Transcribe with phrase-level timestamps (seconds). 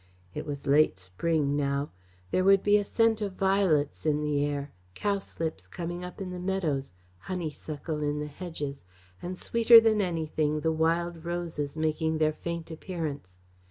[0.33, 1.91] It was late spring now.
[2.31, 6.39] There would be a scent of violets in the air, cowslips coming up in the
[6.39, 8.83] meadows, honeysuckle in the hedges,
[9.21, 13.37] and sweeter than anything, the wild roses making their faint appearance.